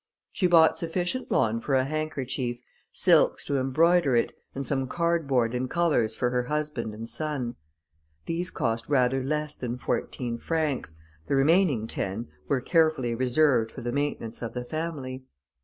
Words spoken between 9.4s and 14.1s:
than fourteen francs; the remaining ten were carefully reserved for the